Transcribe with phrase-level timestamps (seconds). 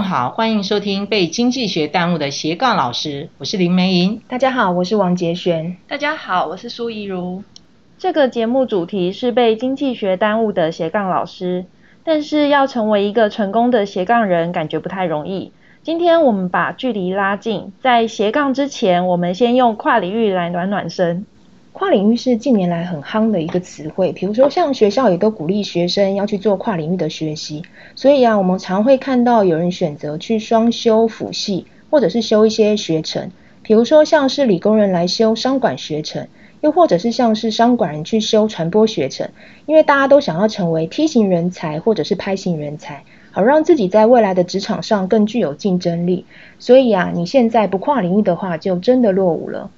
[0.00, 4.20] 好，欢迎收听被经济学耽误的斜杠老师，我是林梅莹。
[4.28, 5.76] 大家好，我是王杰璇。
[5.88, 7.42] 大家好，我是苏怡如。
[7.98, 11.64] 这个节目主题是被经济学耽误的斜杠老师，
[12.04, 15.52] 但是要成为一个成功的斜杠人，感觉不太容易。
[15.82, 21.26] 今天我们把距离拉近，在斜杠之前，我们先用跨领域来暖暖身。
[21.78, 27.62] 跨领域是近年来很夯的一个词汇，比如说像学校也都鼓励学生要去做跨领域的学习，
[27.94, 33.30] 所以啊，我们常会看到有人选择去双修辅系，或者是修一些学程，
[33.62, 36.26] 比如说像是理工人来修商管学程，
[36.62, 39.28] 又或者是像是商管人去修传播学程，
[39.66, 46.24] 因为大家都想要成为 T 型人才或者是拍型人才，好让自己在未来的职场上更具有竞争力。
[46.58, 49.70] 所以啊，你现在不跨领域的话，就真的落伍了。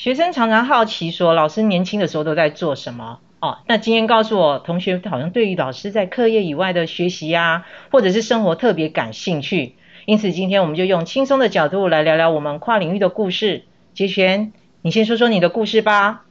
[0.00, 3.18] 学生常常好奇说，老师年轻的时候都在做什么？
[3.40, 9.74] 哦，那今天告诉我，同学好像对于老师在课业以外的学习呀，或者是生活特别感兴趣。
[10.06, 13.64] 因此，今天我们就用轻松的角度来聊聊我们跨领域的故事。
[13.92, 16.27] 杰璇，你先说说你的故事吧。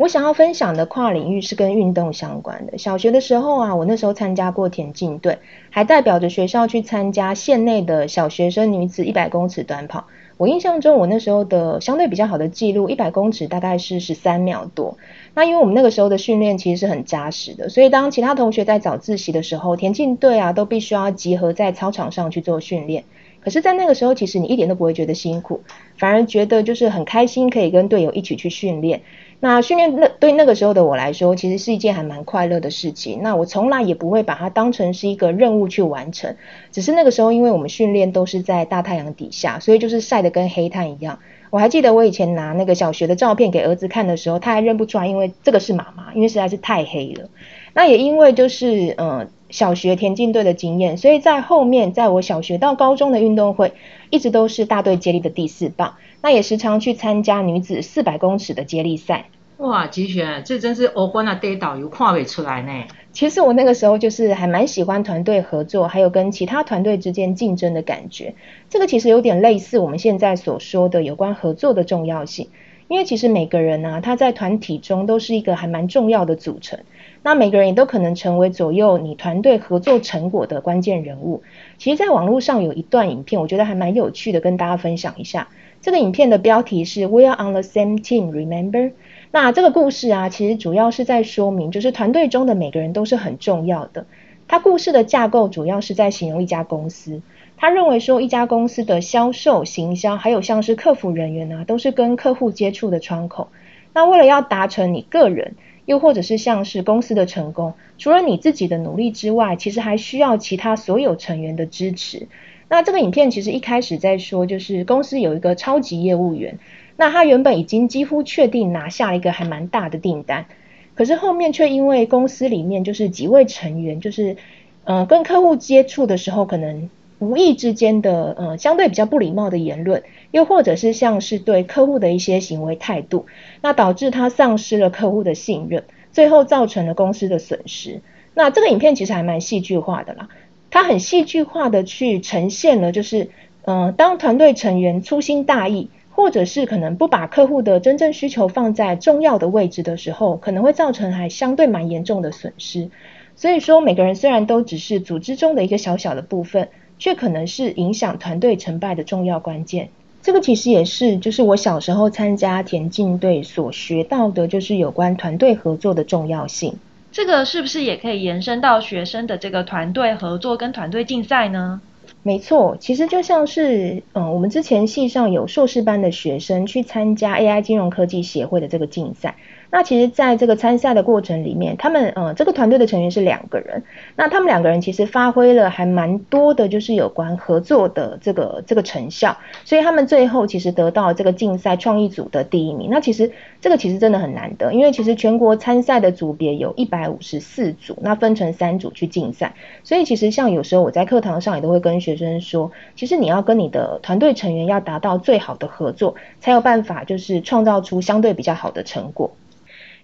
[0.00, 2.78] 我想要分享的跨领域是跟运动相关的。
[2.78, 5.36] 小学的时候啊，我那时候参加过田径队，
[5.68, 10.06] 还代表着学校去参加县内的小学生女子一百公尺短跑。
[10.38, 14.96] 我印象中，我那时候的相对比较好的记录，一百公尺大概是十三秒多。
[15.34, 23.04] 那因为我们那个时候的训练其实是很扎实的，所以当其他同学在早自习的时候，田径队啊都必须要集合在操场上去做训练。
[23.42, 25.62] 可是，在那个时候，其实你一点都不会觉得辛苦，
[25.96, 29.00] 反而觉得就是很开心，可以跟队友一起去训练。
[29.42, 33.20] 那训练那对那个时候的我来说，其实是一件还蛮快乐的事情。
[33.22, 36.36] 那我从来也不会把它当成是一个任务去完成，
[36.70, 41.20] 只是那个时候，因为我们训练都是在大太阳底下，所以就是晒得跟黑炭一样。
[41.48, 47.30] 我还记得我以前拿那个小学的照片给儿子看的时候，他还认不出来，因为这个是妈妈，因为实在是太黑了。
[47.72, 53.72] 那也因为就是嗯小学田径队的经验，所以在后面在我小学到高中的运动会，
[54.10, 55.94] 一直都是大队接力的第四棒。
[56.22, 59.26] 那也时常去参加女子四百公尺的接力赛。
[59.58, 62.72] 哇，吉璇，这真是欧欢啊，跌倒又跨不出来呢。
[63.12, 68.34] 其实我那个时候就是还蛮喜欢团队合作，还有跟其他团队之间竞争的感觉。
[68.70, 72.48] 这个其实有点类似我们现在所说的有关合作的重要性。
[72.88, 76.80] 因为其实每个人呢，他在团体中都是一个还蛮重要的组成。
[77.22, 81.42] 那每个人也都可能成为左右你团队合作成果的关键人物。
[81.78, 85.48] 其实，在网络上有一段影片，我觉得还蛮有趣的，跟大家分享一下。
[85.82, 88.92] 这个影片的标题是 We are on the same team, remember？
[89.30, 94.06] 那这个故事啊，其实主要是在说明，就是团队中的每个人都是很重要的。
[94.46, 97.22] 它故事的架构主要是在形容一家公司。
[97.56, 103.48] 他认为说，一家公司的销售、行销，还有像是客服人员呢，都是跟客户接触的窗口。
[103.92, 105.54] 那为了要达成你个人，
[105.84, 112.28] 又或者是像是公司的成功，除了你自己的努力之外，其实还需要其他所有成员的支持。
[112.70, 116.60] 那这个影片其实一开始在说，就是公司有一个超级业务员，
[116.96, 120.46] 那他原本已经几乎确定拿下一个还蛮大的订单，
[120.94, 124.36] 可是后面却因为公司里面就是几位成员，就是
[124.84, 126.88] 嗯跟客户接触的时候，可能
[127.18, 133.26] 无意之间的呃相对比较不礼貌的言论，又或者是像是对客户的一些行为态度，
[133.62, 135.82] 那导致他丧失了客户的信任，
[136.12, 138.00] 最后造成了公司的损失。
[138.32, 140.28] 那这个影片其实还蛮戏剧化的啦。
[140.70, 143.30] 他很戏剧化的去呈现了，就是，
[143.64, 152.88] 嗯，当团队成员粗心大意，或者是可能不把客户的真正需求放在重要的位置的时候，可能会造成还相对蛮严重的损失。
[153.34, 159.88] 所以说，每个人虽然都只是组织中的一个小小的部分，却可能是影响团队成败的重要关键。
[160.22, 166.74] 这个其实也是，就是我小时候参加田径队所学到的，就是有关团队合作的重要性。
[167.12, 171.80] 这个是不是也可以延伸到学生的这个团队合作跟团队竞赛呢？
[172.22, 179.36] 没错，其实就像是，嗯，我们之前系上有硕士班的学生去参加 AI 金融科技协会的这个竞赛。
[179.72, 183.84] 那其实，在这个参赛的过程里面，他们呃，这个团队的成员是两个人。
[184.16, 189.38] 那他们两个人其实发挥了还蛮多的，就是有关合作的这个这个成效。
[189.64, 192.90] 所以他们最后其实得到这个竞赛创意组的第一名。
[192.90, 193.30] 那其实
[193.60, 199.54] 这个其实真的很难得，因为其实全国参赛的组别有一百五十四组，那分成三组去竞赛。
[199.84, 209.30] 所以其实像有时候我在课堂上也都会跟学生说，其实你要跟你的团队成员要达到最好的合作，才有办法就是创造出相对比较好的成果。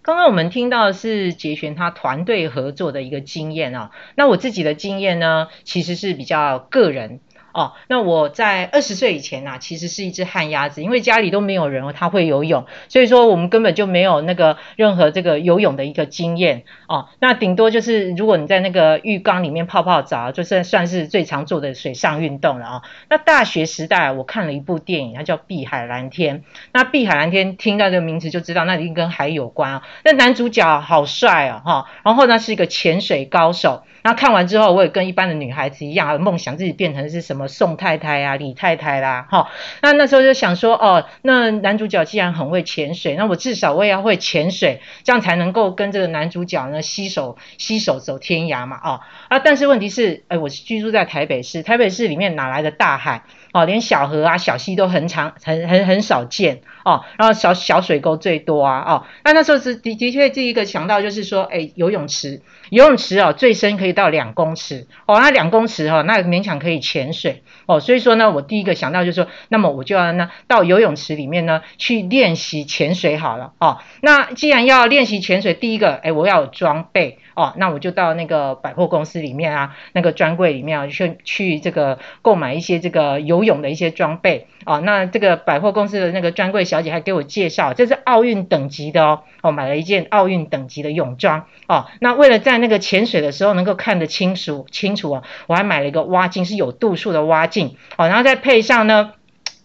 [0.06, 7.18] 刚刚我们听到是杰璇他团队合作的一个经验啊，那我自己的经验呢，其实是比较个人
[7.56, 17.08] 哦，那我在二十岁以前呐，其实是一只旱鸭子，因为家里都没有人哦他会游泳，所以说我们根本就没有那个任何这个游泳的一个经验哦。
[17.18, 22.82] 那顶多就是如果你在那个浴缸里面泡泡澡，就算算是最常做的水上运动了啊。
[23.08, 26.40] 那大学时代我看了一部电影，它叫《碧海蓝天》。
[26.74, 29.82] 那《碧海蓝天》听到这个名字就知道，那一定跟海有关啊。
[30.04, 33.84] 那男主角好帅哦，哈，然后呢是一个潜水高手。
[34.02, 39.48] 那看完之后，我也跟一般的女孩子一样，梦想自己变成是什么宋太太啊、李太太啦，哈。
[39.82, 49.38] 那那时候就想说，哦，那男主角既然很会潜水，那我至少我也要会潜水，这样才能够跟这个男主角呢携手携手走天涯嘛，哦啊。
[49.38, 53.22] 但是问题是，哎，我是居住在台北市，台北市里面哪来的大海？
[53.52, 57.04] 哦，连小河啊、小溪都很长，很很很少见哦。
[57.16, 59.06] 然后小小水沟最多啊，哦。
[59.24, 65.18] 那那时候是的的确第一个想到就是说，哎，游泳池，游泳池哦，最深可以到两公尺哦。
[65.20, 67.35] 那两公尺哈，那勉强可以潜水
[67.66, 67.80] 哦。
[67.80, 73.78] 所以说呢，我第一个想到就是说，那么我就要呢到游泳池里面呢去练习潜水好了哦。
[74.00, 77.18] 那既然要练习潜水，第一个，哎，我要有装备。
[77.36, 84.46] 哦，那我就到那个百货公司里面啊，那个专柜里面啊，去去这个购买一些这个游泳的一些装备。
[84.64, 89.20] 哦，那这个百货公司的那个专柜小姐还给我介绍，这是奥运等级的哦。
[89.42, 91.46] 哦，买了一件奥运等级的泳装。
[91.68, 97.76] 哦，那为了在那个潜水的时候能够看得清楚清楚啊，我还买了一个蛙镜，是有度数的蛙镜。
[97.98, 99.12] 哦，然后再配上呢。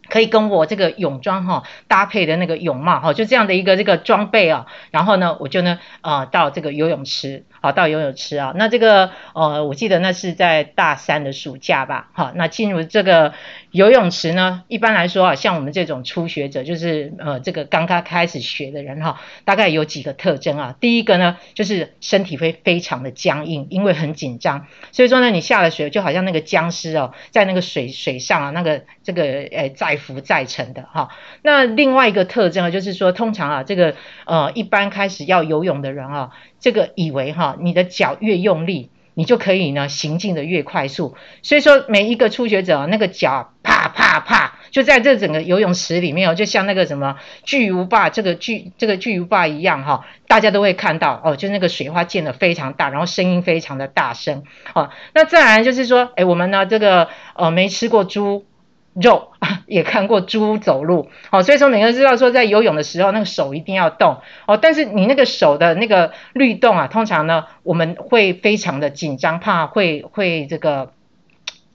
[0.09, 13.33] 可以跟我这个泳装哈搭配的那个泳帽哈，就这样的一个这个装备啊，然后呢，我就呢啊到这个游泳池好到游泳池啊，那这个呃我记得那是在大三的暑假吧，好，那进入这个
[13.71, 29.97] 游泳池呢，一般来说啊，像我们这种初学者，就是呃这个刚刚开始学的人哈，大概有几个特征啊，第一个呢就是身体会非常的僵硬，因为很紧张，所以说呢你下了水就好像那个僵尸哦，在那个水水上啊那个这个呃在。
[30.01, 31.09] 浮在沉的哈，
[31.43, 33.93] 那另外一个特征啊，就是说，通常啊，这个
[34.25, 36.31] 呃，一般开始要游泳的人啊，
[36.61, 41.15] 这个以为哈，你的脚越用力，你就可以呢行进的越快速。
[41.41, 54.43] 所以说，每一个初学者，那个脚啪啪啪，就在这整个游泳池里面哦，就像那个什么巨无霸这个巨这个巨无霸一样哈，大家都会看到哦，就那个水花溅得非常大，然后声音非常的大声
[54.73, 54.91] 哦。
[55.13, 58.45] 那再来就是说，哎，我们呢这个呃没吃过猪。
[58.93, 64.17] 肉啊 也看过猪走路，哦，所以说每个人知道说在游泳的时候那个手一定要动，
[64.47, 70.91] 哦，但是你那个手的那个律动啊，通常呢我们会非常的紧张，怕会会这个，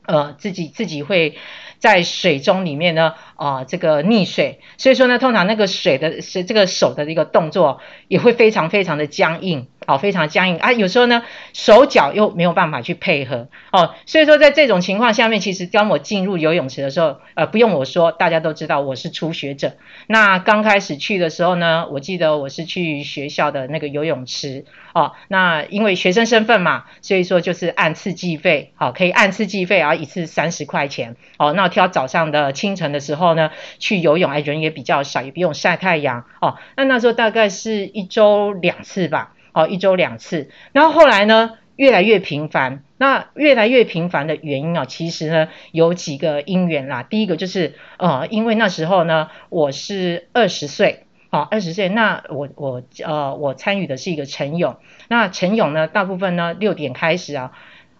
[0.06, 1.36] 呃，自己自己会
[1.78, 3.14] 在水中里面呢。
[3.36, 10.72] 啊，这个溺水，所以说呢，通常那个水的是这个手的一个动作也会非常非常的僵硬，哦，非常僵硬啊。
[10.72, 11.22] 有时候呢，
[11.52, 19.74] 手脚又没有办法去配合，哦，所以说在这种情况下面，其实当我进入游泳池的时候，呃，不用我说，大家都知道我是初学者。
[20.06, 33.25] 那刚开始去的时候呢，我记得我是去学校的那个游泳池，哦，那因为学生身份嘛，所以说就是按次计费，好，可以按次计费，啊，一次三十块钱，哦，那挑早上的清晨的时候。
[33.26, 36.56] 后呢，去游泳，哎，人也比较少，也不用晒太阳哦。
[36.76, 40.50] 那那时候大概是一周两次吧，哦，一周两次。
[40.72, 42.82] 然后后来呢，越来越频繁。
[42.98, 47.02] 那越来越频繁的原因啊，其实呢有几个因缘啦。
[47.02, 51.90] 第一个就是呃，因为那时候呢，我是二十岁，哦，二十岁。
[51.90, 54.76] 那我我呃，我参与的是一个晨泳。
[55.08, 57.52] 那晨泳呢，大部分呢六点开始啊，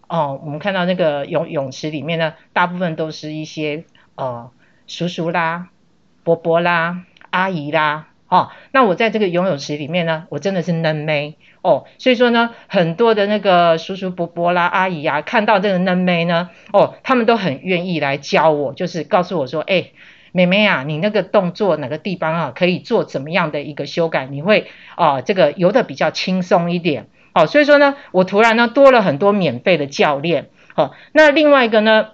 [0.08, 4.50] 哦，我们看到那个泳泳池里面呢，大部分都是一些呃。
[4.86, 5.68] 叔叔啦，
[6.22, 19.90] 伯伯啦，阿姨啦，哦，那我在这个游泳池里面呢，我真的是嫩妹哦，所以说呢，很多的那个叔叔伯伯啦，阿姨啊，看到这个嫩妹呢，哦，他们都很愿意来教我，就是告诉我说，哎，
[20.32, 32.10] 妹妹啊，你那个动作哪个地方啊，可以做怎么样的一个修改，你会啊，这个游的比较轻松一点，哦，所以说呢，我突然呢多了很多免费的教练，哦，那另外一个呢。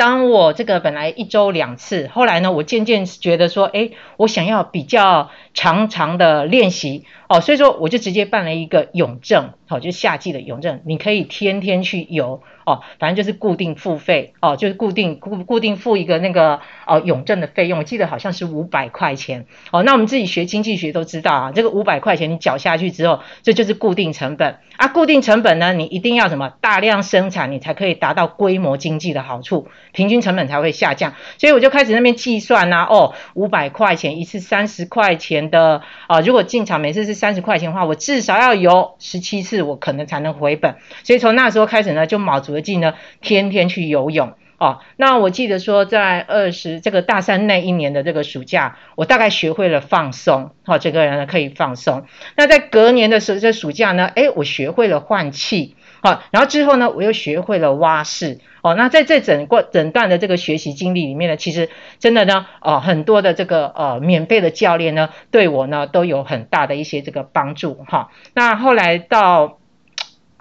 [0.00, 12.42] 当我这个本来一周两次，后来呢，我渐渐觉得说，哎，我想要比较长长的练习哦，所以说我就直接办了一个泳证，好，就夏季的泳证，你可以天天去游。
[12.70, 19.82] 哦，反正就是固定付费哦，就是固定固固定付一个那个哦永证的费用，我记得好像是五百块钱哦。
[19.82, 24.88] 那我们自己学经济学都知道啊，这个五百块钱你缴下去之后，这就是固定成本啊。
[24.88, 31.14] 固定成本呢，你一定要什么大量生产，你才可以达到规模经济的好处，平均成本才会下降。
[31.38, 40.76] 所以我就开始那边计算呐，哦，五百块钱一次三十块钱的啊，如果进场每次是三十块钱的话，我至少要有十七次，我可能才能回本。
[41.02, 42.59] 所以从那时候开始呢，就卯足了。
[42.78, 52.04] 呢，天天去游泳，哦，那我记得说，在二十这个大三那一年的这个暑假，我大概学会了放松，好，整个人呢可以放松。
[52.36, 68.10] 那在隔年的时候，这暑假呢，哎，我学会了换气，好，然后之后呢，我又学会了蛙式，哦，那在这整个整段的这个学习经历里面呢，其实真的呢，哦，很多的这个呃免费的教练呢，对我呢都有很大的一些这个帮助，哈。
[68.34, 69.59] 那后来到。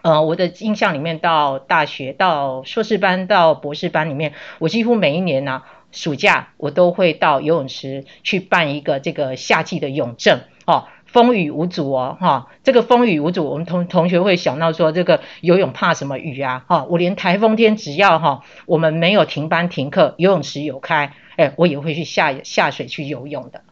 [0.01, 16.63] 呃，我的印象里面，到大学、到硕士班、到博士班里面，我几乎每一年呢，暑假我都会到游泳池去办一个这个夏季的泳证，哦，风雨无阻哦，哈，这个风雨无阻，我们同同学会想到说，这个游泳怕什么雨啊？
[16.68, 23.63] 哈，我连台风天只要哈，我们没有停班停课，游泳池有开，哎，我也会去下下水去游泳的。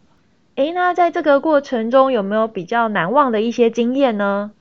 [0.55, 4.51] 哎，那在这个过程中有没有比较难忘的一些经验呢？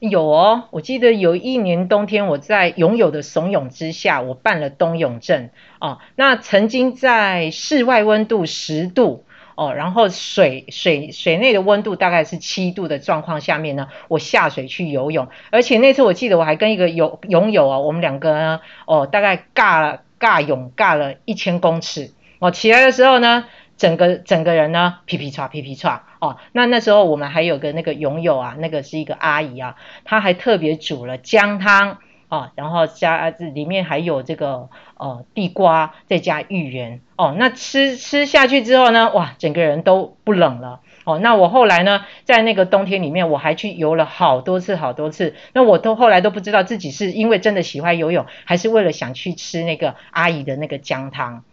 [0.00, 5.50] 有哦，我记得有一年冬天，我在泳友的怂恿之下，我办了冬泳证
[5.80, 5.98] 哦。
[6.14, 9.24] 那曾经在室外温度十度
[9.56, 15.26] 哦，然后水水水内的温度大概是七度的状况下面呢，我下水去游泳。
[15.50, 23.46] 而且那次我记得我还跟一个泳泳友啊，我们两个呢哦，大概尬了尬泳尬了一千公尺哦，起来的时候呢。
[23.78, 41.18] 整个整个人呢，皮皮唰皮皮唰哦，那那时候我们还有个那个泳友啊，那个是一个阿姨啊，她还特别煮了姜汤哦，然后加里面还有这个呃地瓜，再加芋圆哦，那吃吃下去之后呢，哇，整个人都不冷了哦。
[41.20, 51.44] 那我后来呢，在那个冬天里面，我还去游了好多次好多次，那我都后来都不知道自己是因为真的喜欢游泳，还是为了想去吃那个阿姨的那个姜汤。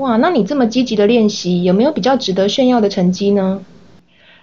[0.00, 3.62] 哇，那你这么积极的练习，有没有比较值得炫耀的成绩呢？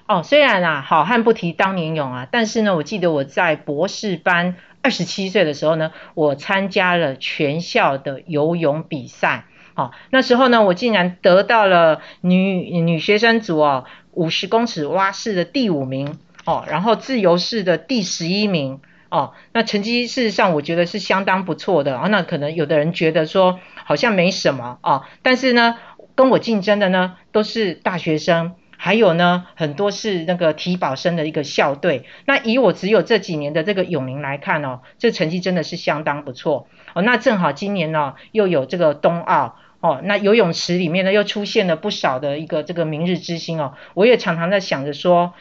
[0.08, 9.46] 哦，虽然啊，好汉不提当年勇啊，但是呢，我记得我在博士班二十七岁的时候呢，我参加了全校的游泳比赛。
[9.74, 18.80] 哦，那时候呢，我竟然得到了女女学生组哦五十公尺蛙式的第五名哦，然后自由式的第十一名。
[19.10, 22.08] 哦，那成绩事实上我觉得是相当不错的啊。
[22.08, 25.78] 那可能有的人觉得说好像没什么啊，但是呢，
[26.16, 32.04] 跟我竞争的呢都是大学生，还有呢很多是那个体保生的一个校队。
[32.26, 37.02] 那以我只有这几年的这个泳龄来看哦，这成绩真的是相当不错哦。
[37.02, 43.76] 那正好今年呢又有这个冬奥哦，那游泳池里面呢又出现了不少的一个这个明日之星哦。
[43.94, 45.34] 我也常常在想着说。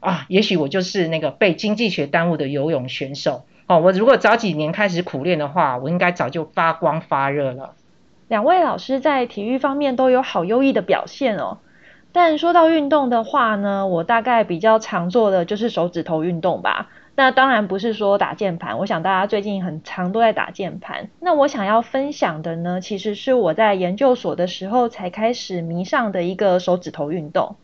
[0.00, 3.80] 啊，也许我就是那个被经济学耽误的游泳选手哦。
[3.80, 7.74] 我如果早几年开始苦练的话，我应该早就发光发热了。
[8.28, 11.58] 两位老师在体育方面都有好优异的表现哦。
[12.12, 16.90] 但说到运动的话呢，我大概比较常做的就是手指头运动吧。
[17.16, 21.10] 那当然不是说打键盘，我想大家最近很常都在打键盘。
[21.18, 27.56] 那我想要分享的呢，其实是我在研究所的时候才开始迷上的一个手指头运动。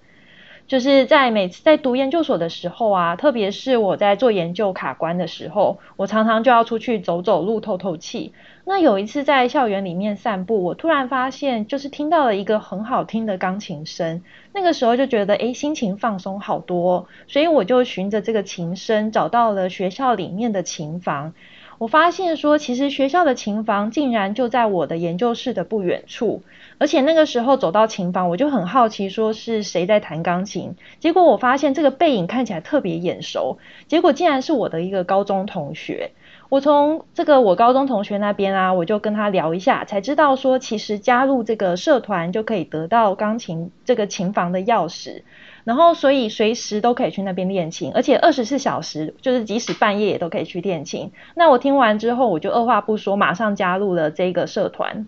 [0.66, 8.32] 就是在每次在读研究所的时候啊，特别是我在做研究卡关的时候，我常常就要出去走走路、透透气。
[8.64, 14.22] 那有一次在校园里面散步，我突然发现，就是听到了一个很好听的钢琴声。
[14.54, 21.34] 那个时候就觉得，诶，心情放松好多，所以我就循着这个琴声找到了学校里面的琴房。
[21.78, 26.42] 我发现说，其实学校的琴房竟然就在我的研究室的不远处，
[26.78, 30.76] 而且那个时候走到琴房，我就很好奇，说是谁在弹钢琴。
[31.00, 36.12] 结果我发现这个背影看起来特别眼熟，结果竟然是我的一个高中同学。
[36.50, 45.22] 我从这个我高中同学那边啊，我就跟他聊一下，才知道说，其实加入这个社团就可以得到钢琴这个琴房的钥匙。
[45.64, 51.10] 然后，所以随时都可以去那边练琴，而且二十四小时，就是即使半夜也都可以去练琴。
[51.34, 55.06] 那我听完之后，我就二话不说，马上加入了这个社团。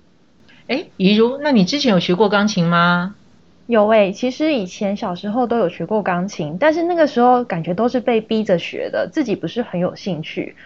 [0.67, 3.15] 哎，怡如，那你之前有学过钢琴吗？
[3.67, 10.57] 有诶，其实以前小时候都有学过钢琴，但是那个时候感觉都是被逼着学的，自己不是很有兴趣。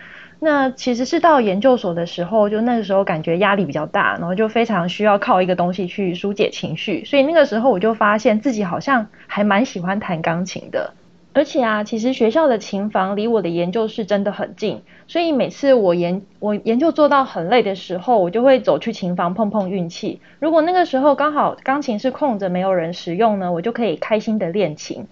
[0.42, 10.94] 那其实是到研究所的时候，就那个时候感觉压力比较大，然后就非常需要靠一个东西去疏解情绪，所以那个时候我就发现自己好像还蛮喜欢弹钢琴的。
[11.32, 20.20] 而且啊，其实学校的琴房离我的研究室真的很近，所以每次我研我研究做到很累的时候，我就会走去琴房碰碰运气。
[20.40, 25.06] 如果那个时候刚好钢琴是空着没有人使用呢，我就可以开心的练琴。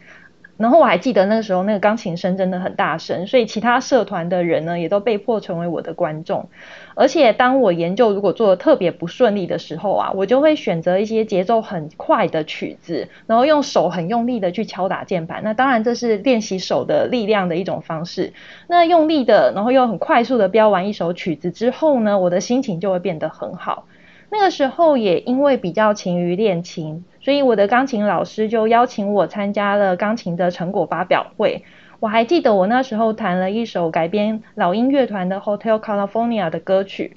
[0.59, 6.49] 然后我还记得那个时候，那个钢琴声真的很大声，所以其他社团的人呢，也都被迫成为我的观众。
[6.97, 15.43] 而且当我研究如果做的特别不顺利的时候啊，我就会选择一些节奏很快的曲子，然后用手很用力的去敲打键盘。
[15.45, 18.33] 那当然这是练习手的力量的一种方式。
[18.67, 23.87] 那用力的，然后又很快速的标完一首曲子之后呢，我的心情就会变得很好。
[24.31, 31.65] 那个时候也因为比较勤于练琴，所以我的钢琴老师就邀请我参加了钢琴的成果发表会。
[32.01, 37.17] 我还记得我那时候弹了一首改编老鹰乐团的 Hotel California 的歌曲。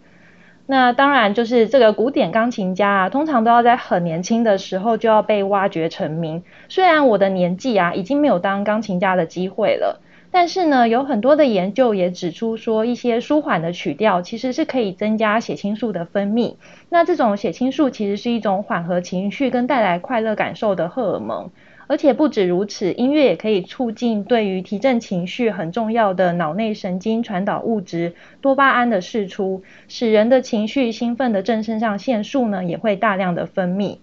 [0.66, 6.44] 那当然就是这个古典钢琴家啊，通常都要在很年轻的时候就要被挖掘成名。
[6.70, 10.02] 虽然我的年纪啊已经没有当钢琴家的机会了。
[10.32, 16.56] 但是呢，有很多的研究也指出说，一些舒缓的曲调其实是可以增加血清素的分泌。
[16.90, 21.50] 那这种血清素其实是一种缓和情绪跟带来快乐感受的荷尔蒙。
[21.88, 33.98] 而且不止如此，音乐也可以促进对于提振情绪很重要的脑内神经传导物质多巴胺的释出，使人的情绪兴奋的正肾上腺素呢也会大量的分泌。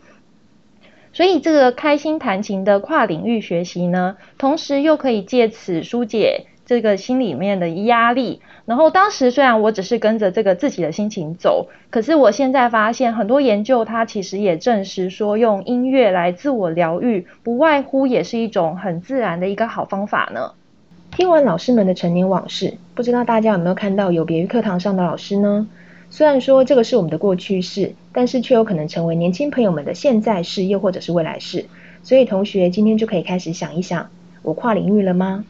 [1.19, 8.41] 所以这个开心弹琴的跨领域学习呢，同时又可以借此疏解这个心里面的压力。
[8.67, 20.53] 然后当时虽然我只是跟着这个自己的心情走，可是我现在发现很多研究它其实也证实说，用音乐来自我疗愈，不外乎也是一种很自然的一个好方法呢。
[21.11, 25.67] 听完老师们的陈年往事，不知道大家有没有看到有别于课堂上的老师呢？
[26.11, 31.67] 虽然说这个是我们的过去式，但是却有可能成为年轻朋友们的现在式，又或者是未来式。
[32.03, 34.09] 所以同学今天就可以开始想一想，
[34.43, 35.45] 我跨领域了吗？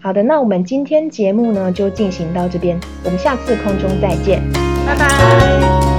[0.00, 4.42] 好的，那我们今天节目呢就进行到这边，我们下次空中再见，
[4.86, 5.93] 拜拜。